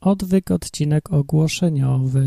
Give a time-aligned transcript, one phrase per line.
[0.00, 2.24] Odwyk, odcinek ogłoszeniowy.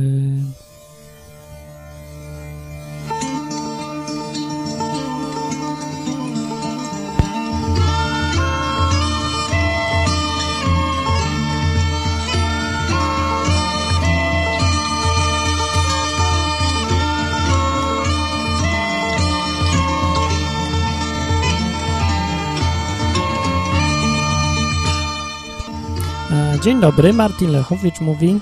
[26.63, 28.39] Dzień dobry, Martin Lechowicz mówi.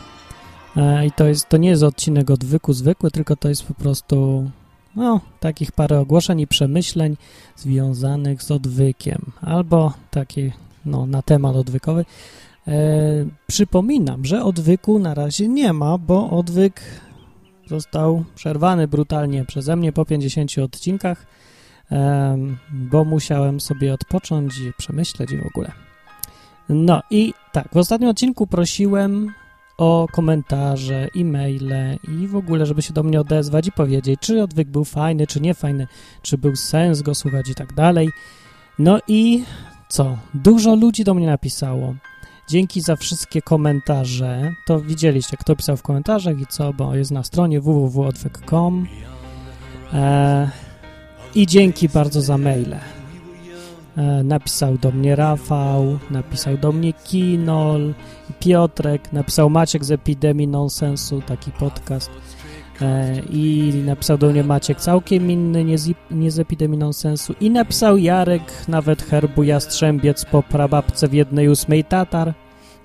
[0.77, 4.49] E, I to, jest, to nie jest odcinek odwyku zwykły, tylko to jest po prostu
[4.95, 7.17] no, takich parę ogłoszeń i przemyśleń
[7.55, 10.51] związanych z odwykiem, albo taki
[10.85, 12.05] no, na temat odwykowy.
[12.67, 12.73] E,
[13.47, 16.81] przypominam, że odwyku na razie nie ma, bo odwyk
[17.67, 21.25] został przerwany brutalnie przeze mnie po 50 odcinkach,
[21.89, 25.88] em, bo musiałem sobie odpocząć i przemyśleć w ogóle.
[26.69, 29.33] No i tak, w ostatnim odcinku prosiłem
[29.77, 34.67] o komentarze, e-maile i w ogóle, żeby się do mnie odezwać i powiedzieć, czy odwyk
[34.67, 35.87] był fajny, czy nie fajny,
[36.21, 38.09] czy był sens go słuchać i tak dalej.
[38.79, 39.43] No i
[39.89, 40.17] co?
[40.33, 41.95] Dużo ludzi do mnie napisało.
[42.49, 44.53] Dzięki za wszystkie komentarze.
[44.65, 48.87] To widzieliście, kto pisał w komentarzach i co, bo jest na stronie www.odwyk.com.
[49.93, 50.49] E,
[51.35, 52.98] I dzięki bardzo za maile.
[53.99, 57.93] E, Napisał do mnie Rafał, napisał do mnie Kinol,
[58.39, 62.11] Piotrek, napisał Maciek z Epidemii Nonsensu, taki podcast.
[62.81, 67.33] E, I napisał do mnie Maciek całkiem inny, nie z, nie z Epidemii Nonsensu.
[67.41, 72.33] I napisał Jarek, nawet herbu Jastrzębiec po prababce w jednej ósmej Tatar.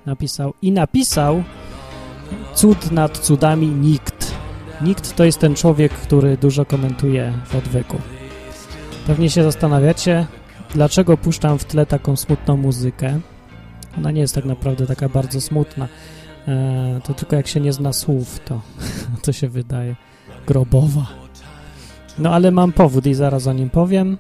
[0.07, 1.43] Napisał i napisał
[2.55, 4.35] Cud nad cudami nikt.
[4.81, 7.97] Nikt to jest ten człowiek, który dużo komentuje w odwyku.
[9.07, 10.27] Pewnie się zastanawiacie,
[10.75, 13.21] dlaczego puszczam w tle taką smutną muzykę.
[13.99, 15.89] Ona nie jest tak naprawdę taka bardzo smutna.
[16.49, 18.61] E, to tylko jak się nie zna słów, to,
[19.25, 19.97] to się wydaje
[20.47, 21.07] grobowa.
[22.19, 24.19] No ale mam powód i zaraz o nim powiem.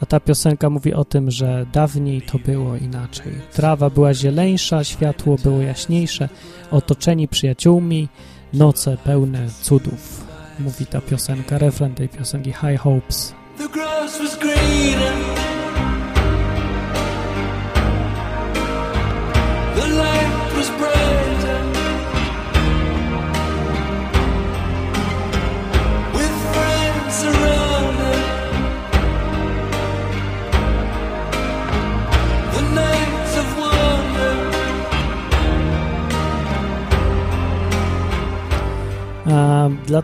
[0.00, 3.32] A ta piosenka mówi o tym, że dawniej to było inaczej.
[3.52, 6.28] Trawa była zieleńsza, światło było jaśniejsze,
[6.70, 8.08] otoczeni przyjaciółmi,
[8.52, 10.26] noce pełne cudów.
[10.58, 13.34] Mówi ta piosenka, refren tej piosenki High Hopes.
[13.58, 15.55] The grass was greener.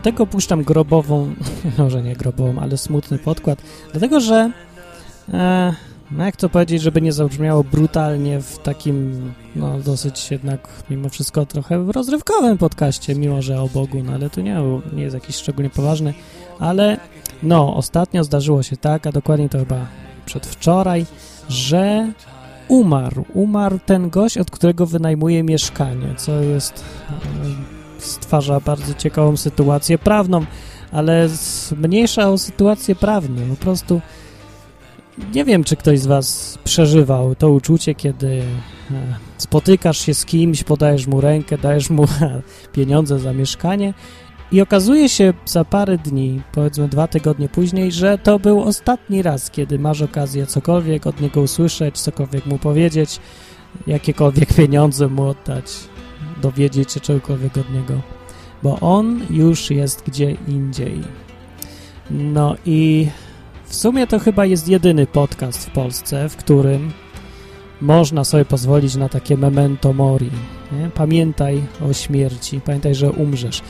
[0.03, 1.33] Dlatego puszczam grobową,
[1.77, 3.61] może nie grobową, ale smutny podkład,
[3.91, 4.51] dlatego że,
[5.33, 5.73] e,
[6.11, 11.45] no jak to powiedzieć, żeby nie zabrzmiało brutalnie w takim, no dosyć jednak mimo wszystko
[11.45, 14.57] trochę rozrywkowym podcaście, mimo że o Bogu, no ale to nie,
[14.93, 16.13] nie jest jakiś szczególnie poważny,
[16.59, 16.97] ale
[17.43, 19.85] no ostatnio zdarzyło się tak, a dokładnie to chyba
[20.25, 21.05] przedwczoraj,
[21.49, 22.11] że
[22.67, 26.83] umarł, umarł ten gość, od którego wynajmuje mieszkanie, co jest...
[27.09, 30.45] E, stwarza bardzo ciekawą sytuację prawną,
[30.91, 33.41] ale zmniejsza o sytuację prawną.
[33.49, 34.01] Po prostu
[35.33, 38.43] nie wiem, czy ktoś z Was przeżywał to uczucie, kiedy
[38.91, 42.05] e, spotykasz się z kimś, podajesz mu rękę, dajesz mu
[42.73, 43.93] pieniądze za mieszkanie
[44.51, 49.51] i okazuje się za parę dni, powiedzmy dwa tygodnie później, że to był ostatni raz,
[49.51, 53.19] kiedy masz okazję cokolwiek od niego usłyszeć, cokolwiek mu powiedzieć,
[53.87, 55.65] jakiekolwiek pieniądze mu oddać
[56.41, 58.01] dowiedzieć się czegokolwiek od niego,
[58.63, 61.01] bo on już jest gdzie indziej.
[62.11, 63.07] No i
[63.73, 66.91] w sumie to chyba jest jedyny podcast w Polsce, w którym
[67.81, 70.29] można sobie pozwolić na takie memento mori.
[70.71, 70.89] Nie?
[70.89, 73.61] Pamiętaj o śmierci, pamiętaj, że umrzesz.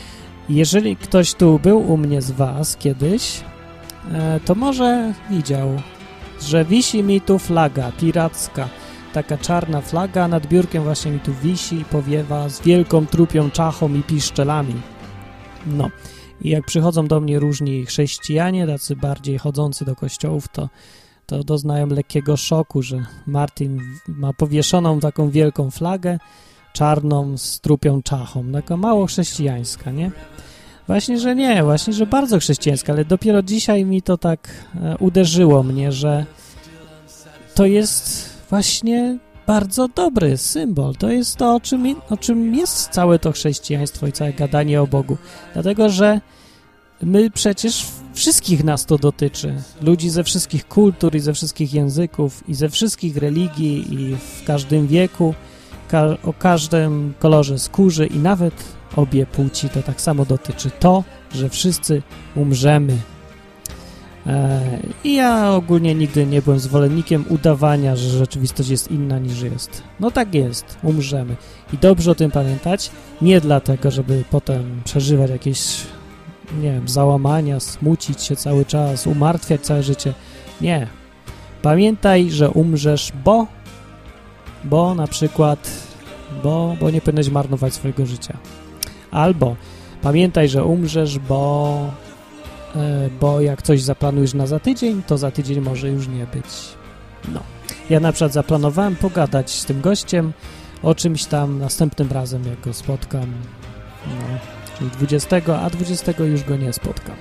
[0.50, 3.42] Jeżeli ktoś tu był u mnie z Was kiedyś,
[4.12, 5.69] e, to może widział,
[6.42, 8.69] że wisi mi tu flaga piracka
[9.13, 13.94] taka czarna flaga nad biurkiem właśnie mi tu wisi i powiewa z wielką trupią czachą
[13.94, 14.75] i piszczelami.
[15.68, 15.89] No.
[16.42, 20.69] I jak przychodzą do mnie różni chrześcijanie, tacy bardziej chodzący do kościołów, to,
[21.25, 26.19] to doznają lekkiego szoku, że Martin ma powieszoną taką wielką flagę
[26.74, 28.51] czarną z trupią czachą.
[28.51, 30.12] Taka mało chrześcijańska, nie?
[30.88, 35.63] Właśnie, że nie, właśnie, że bardzo chrześcijańska, ale dopiero dzisiaj mi to tak e, uderzyło
[35.63, 36.25] mnie, że
[37.56, 39.18] to jest właśnie
[39.48, 40.95] bardzo dobry symbol.
[40.95, 44.88] To jest to, o czym, o czym jest całe to chrześcijaństwo i całe gadanie o
[44.88, 45.18] Bogu.
[45.54, 46.22] Dlatego, że
[47.01, 49.56] my przecież wszystkich nas to dotyczy.
[49.81, 54.88] Ludzi ze wszystkich kultur i ze wszystkich języków i ze wszystkich religii i w każdym
[54.88, 55.34] wieku.
[55.88, 58.54] ka o każdym kolorze skóry i nawet
[58.95, 62.01] obie płci to tak samo dotyczy to, że wszyscy
[62.36, 62.98] umrzemy.
[64.28, 64.62] E,
[65.04, 69.84] I ja ogólnie nigdy nie byłem zwolennikiem udawania, że rzeczywistość jest inna niż jest.
[70.00, 71.36] No tak jest, umrzemy.
[71.74, 72.92] I dobrze o tym pamiętać,
[73.22, 75.78] nie dlatego, żeby potem przeżywać jakieś,
[76.62, 80.14] nie wiem, załamania, smucić się cały czas, umartwiać całe życie.
[80.62, 80.88] Nie.
[81.62, 83.48] Pamiętaj, że umrzesz, bo,
[84.64, 85.69] bo na przykład,
[86.44, 88.38] bo, bo nie powinieneś marnować swojego życia.
[89.12, 89.56] Albo
[90.02, 91.78] pamiętaj, że umrzesz, bo
[93.22, 96.46] bo jak coś zaplanujesz na za tydzień, to za tydzień może już nie być.
[97.28, 97.40] No.
[97.90, 100.34] Ja na przykład zaplanowałem pogadać z tym gościem
[100.84, 103.34] o czymś tam następnym razem, jak go spotkam.
[104.08, 104.38] No,
[104.78, 107.16] czyli 20, a 20 już go nie spotkam.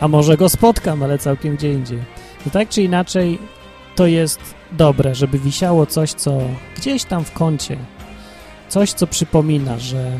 [0.00, 2.02] A może go spotkam, ale całkiem gdzie indziej.
[2.46, 3.38] I tak czy inaczej,
[3.96, 4.40] to jest
[4.72, 6.40] dobre, żeby wisiało coś, co
[6.76, 7.76] gdzieś tam w kącie,
[8.68, 10.10] coś, co przypomina, że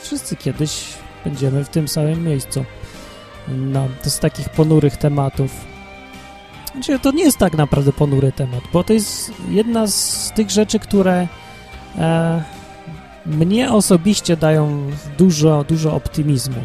[0.00, 0.84] wszyscy kiedyś
[1.24, 2.64] będziemy w tym samym miejscu.
[3.56, 5.50] No, to z takich ponurych tematów.
[6.72, 10.78] Znaczy, to nie jest tak naprawdę ponury temat, bo to jest jedna z tych rzeczy,
[10.78, 11.28] które
[11.98, 12.42] e,
[13.26, 16.60] mnie osobiście dają dużo, dużo optymizmu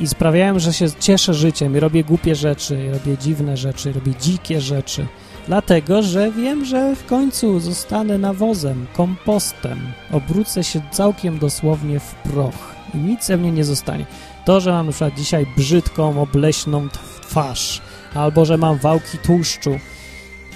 [0.00, 4.60] i sprawiają, że się cieszę życiem i robię głupie rzeczy, robię dziwne rzeczy, robię dzikie
[4.60, 5.06] rzeczy,
[5.46, 9.80] dlatego, że wiem, że w końcu zostanę nawozem, kompostem,
[10.12, 14.06] obrócę się całkiem dosłownie w proch i nic ze mnie nie zostanie.
[14.44, 16.88] To, że mam na dzisiaj brzydką, obleśną
[17.22, 17.80] twarz,
[18.14, 19.78] albo że mam wałki tłuszczu,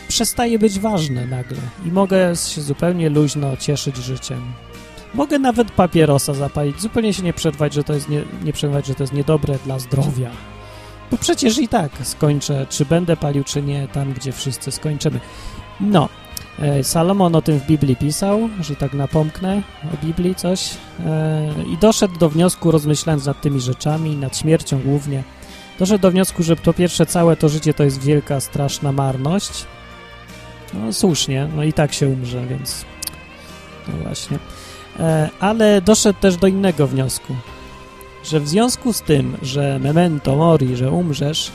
[0.09, 4.53] przestaje być ważne nagle i mogę się zupełnie luźno cieszyć życiem.
[5.15, 8.95] Mogę nawet papierosa zapalić, zupełnie się nie przerwać, że to jest nie, nie przerwać, że
[8.95, 10.31] to jest niedobre dla zdrowia.
[11.11, 15.21] Bo przecież i tak skończę, czy będę palił, czy nie, tam, gdzie wszyscy skończymy.
[15.81, 16.09] No,
[16.83, 19.63] Salomon o tym w Biblii pisał, że tak napomknę
[19.95, 20.71] o Biblii coś
[21.07, 25.23] e, i doszedł do wniosku, rozmyślając nad tymi rzeczami, nad śmiercią głównie,
[25.79, 29.67] doszedł do wniosku, że po pierwsze całe to życie to jest wielka, straszna marność.
[30.75, 32.85] No słusznie, no i tak się umrze, więc
[33.89, 34.39] no właśnie.
[34.99, 37.35] E, ale doszedł też do innego wniosku,
[38.25, 41.53] że w związku z tym, że memento mori, że umrzesz,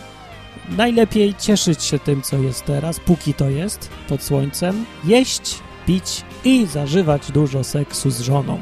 [0.77, 6.65] najlepiej cieszyć się tym, co jest teraz, póki to jest, pod słońcem, jeść, pić i
[6.65, 8.59] zażywać dużo seksu z żoną.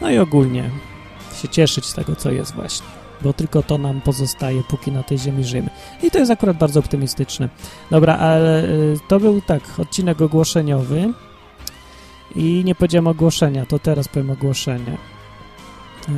[0.00, 0.70] No i ogólnie
[1.42, 2.86] się cieszyć z tego, co jest właśnie,
[3.22, 5.70] bo tylko to nam pozostaje, póki na tej ziemi żyjemy.
[6.02, 7.48] I to jest akurat bardzo optymistyczne.
[7.90, 11.12] Dobra, ale y, to był tak, odcinek ogłoszeniowy
[12.36, 14.96] i nie powiedziałem ogłoszenia, to teraz powiem ogłoszenie.
[16.08, 16.14] Yy,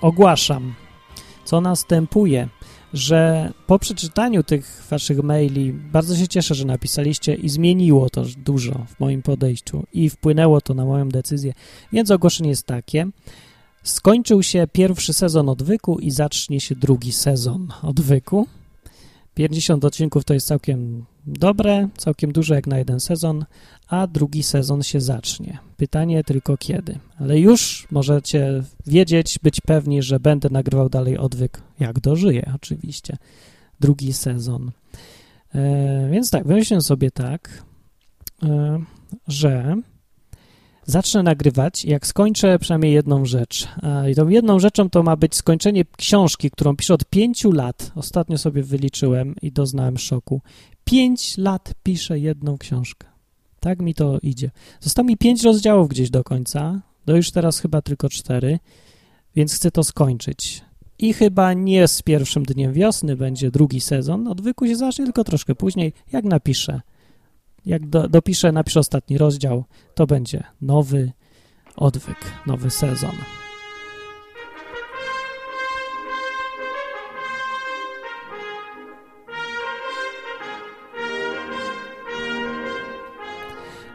[0.00, 0.74] ogłaszam,
[1.44, 2.48] co następuje
[2.94, 8.86] że po przeczytaniu tych waszych maili bardzo się cieszę, że napisaliście i zmieniło to dużo
[8.88, 11.52] w moim podejściu i wpłynęło to na moją decyzję.
[11.92, 13.06] Więc ogłoszenie jest takie.
[13.82, 18.46] Skończył się pierwszy sezon odwyku i zacznie się drugi sezon odwyku.
[19.34, 23.44] 50 odcinków to jest całkiem dobre, całkiem dużo jak na jeden sezon,
[23.88, 25.58] a drugi sezon się zacznie.
[25.76, 26.98] Pytanie tylko kiedy.
[27.18, 33.16] Ale już możecie wiedzieć, być pewni, że będę nagrywał dalej odwyk, jak dożyję oczywiście.
[33.80, 34.70] Drugi sezon.
[35.54, 37.62] E, więc tak, wymyśliłem sobie tak,
[38.42, 38.78] e,
[39.28, 39.76] że
[40.86, 43.68] zacznę nagrywać, jak skończę przynajmniej jedną rzecz.
[44.12, 47.92] I tą jedną rzeczą to ma być skończenie książki, którą piszę od pięciu lat.
[47.94, 50.40] Ostatnio sobie wyliczyłem i doznałem szoku.
[50.84, 53.06] Pięć lat piszę jedną książkę.
[53.60, 54.50] Tak mi to idzie.
[54.80, 58.58] Zostało mi pięć rozdziałów gdzieś do końca, do już teraz chyba tylko cztery,
[59.36, 60.62] więc chcę to skończyć.
[60.98, 64.28] I chyba nie z pierwszym dniem wiosny będzie drugi sezon.
[64.28, 66.80] Odwyku się zacznie tylko troszkę później, jak napiszę.
[67.66, 71.12] Jak do, dopiszę, napiszę ostatni rozdział, to będzie nowy
[71.76, 73.14] odwyk, nowy sezon.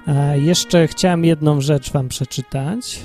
[0.06, 3.00] A jeszcze chciałem jedną rzecz wam przeczytać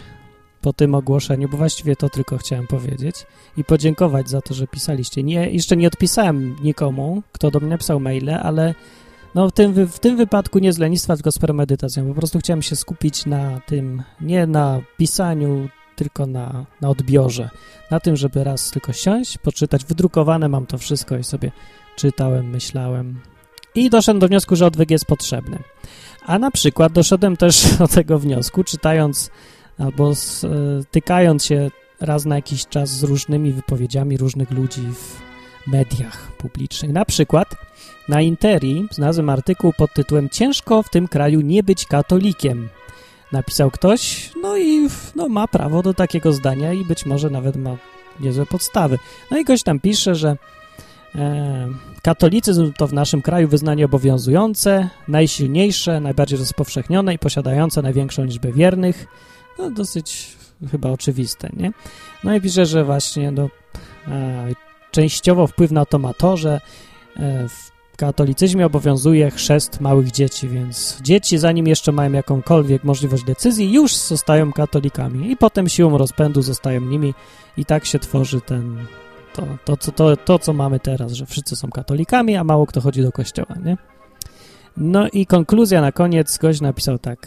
[0.60, 5.22] po tym ogłoszeniu, bo właściwie to tylko chciałem powiedzieć i podziękować za to, że pisaliście.
[5.22, 8.74] Nie, jeszcze nie odpisałem nikomu, kto do mnie napisał maile, ale
[9.34, 12.08] no w tym, w tym wypadku nie z lenistwa, tylko z premedytacją.
[12.08, 17.50] Po prostu chciałem się skupić na tym, nie na pisaniu, tylko na, na odbiorze.
[17.90, 19.84] Na tym, żeby raz tylko siąść, poczytać.
[19.84, 21.52] Wydrukowane mam to wszystko i sobie
[21.96, 23.20] czytałem, myślałem.
[23.74, 25.58] I doszedłem do wniosku, że odwyk jest potrzebny.
[26.26, 29.30] A na przykład doszedłem też do tego wniosku, czytając
[29.78, 35.33] albo stykając się raz na jakiś czas z różnymi wypowiedziami różnych ludzi w
[35.66, 36.92] mediach publicznych.
[36.92, 37.56] Na przykład
[38.08, 42.68] na Interi znalazłem artykuł pod tytułem Ciężko w tym kraju nie być katolikiem.
[43.32, 47.76] napisał ktoś, no i no, ma prawo do takiego zdania i być może nawet ma
[48.20, 48.98] niezłe podstawy.
[49.30, 50.36] No i ktoś tam pisze, że
[51.14, 51.68] e,
[52.02, 59.06] katolicyzm to w naszym kraju wyznanie obowiązujące, najsilniejsze, najbardziej rozpowszechnione i posiadające największą liczbę wiernych.
[59.58, 60.36] No dosyć
[60.70, 61.72] chyba oczywiste, nie?
[62.24, 63.48] No i pisze, że właśnie no,
[64.08, 64.46] e,
[64.94, 66.60] częściowo wpływ na to ma to, że
[67.16, 73.72] e, w katolicyzmie obowiązuje chrzest małych dzieci, więc dzieci, zanim jeszcze mają jakąkolwiek możliwość decyzji,
[73.72, 77.14] już zostają katolikami i potem siłą rozpędu zostają nimi
[77.56, 78.86] i tak się tworzy ten,
[79.32, 82.80] to, to, to, to, to co mamy teraz, że wszyscy są katolikami, a mało kto
[82.80, 83.76] chodzi do kościoła, nie?
[84.76, 87.26] No i konkluzja na koniec, gość napisał tak.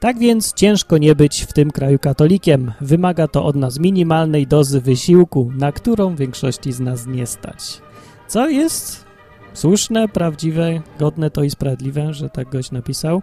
[0.00, 2.72] Tak więc ciężko nie być w tym kraju katolikiem.
[2.80, 7.80] Wymaga to od nas minimalnej dozy wysiłku, na którą większości z nas nie stać.
[8.28, 9.04] Co jest
[9.52, 13.22] słuszne, prawdziwe, godne to i sprawiedliwe, że tak gość napisał.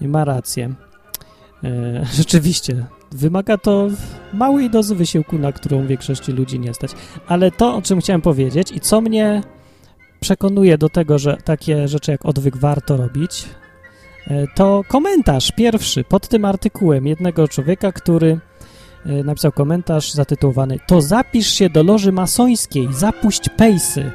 [0.00, 0.74] I ma rację.
[1.64, 3.88] E, rzeczywiście, wymaga to
[4.32, 6.90] małej dozy wysiłku, na którą większości ludzi nie stać.
[7.26, 9.42] Ale to, o czym chciałem powiedzieć i co mnie
[10.20, 13.48] przekonuje do tego, że takie rzeczy jak odwyk warto robić,
[14.26, 18.40] e, to komentarz pierwszy pod tym artykułem jednego człowieka, który
[19.06, 24.10] e, napisał komentarz zatytułowany To zapisz się do loży masońskiej, zapuść pejsy.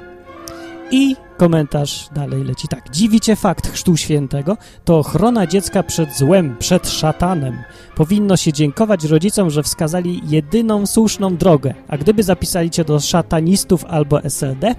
[0.92, 2.90] I komentarz dalej leci tak.
[2.90, 4.58] Dziwicie fakt chrztu świętego?
[4.86, 7.58] To ochrona dziecka przed złem, przed szatanem.
[7.96, 11.74] Powinno się dziękować rodzicom, że wskazali jedyną słuszną drogę.
[11.88, 14.76] A gdyby zapisali cię do szatanistów albo SLD?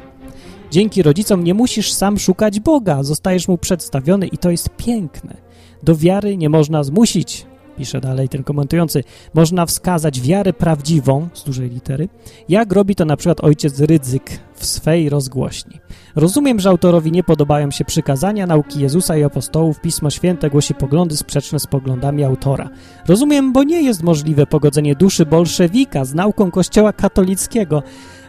[0.71, 5.37] Dzięki rodzicom nie musisz sam szukać Boga, zostajesz mu przedstawiony i to jest piękne.
[5.83, 7.47] Do wiary nie można zmusić,
[7.77, 9.05] pisze dalej ten komentujący.
[9.35, 12.09] Można wskazać wiarę prawdziwą, z dużej litery,
[12.49, 15.81] jak robi to na przykład ojciec Rydzyk w swej rozgłośni.
[16.17, 21.17] Rozumiem, że autorowi nie podobają się przykazania nauki Jezusa i apostołów, Pismo Święte głosi poglądy
[21.17, 22.71] sprzeczne z poglądami autora.
[23.09, 27.83] Rozumiem, bo nie jest możliwe pogodzenie duszy bolszewika z nauką kościoła katolickiego.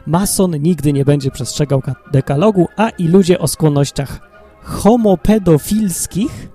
[0.07, 4.19] Mason nigdy nie będzie przestrzegał dekalogu, a i ludzie o skłonnościach
[4.63, 6.49] homopedofilskich,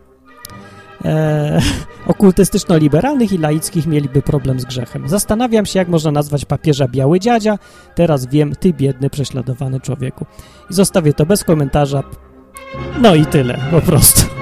[1.05, 1.61] e,
[2.07, 5.09] okultystyczno-liberalnych i laickich mieliby problem z grzechem.
[5.09, 7.59] Zastanawiam się, jak można nazwać papieża biały dziadzia.
[7.95, 10.27] Teraz wiem, ty biedny, prześladowany człowieku.
[10.71, 12.03] I zostawię to bez komentarza.
[13.01, 14.42] No i tyle, po prostu.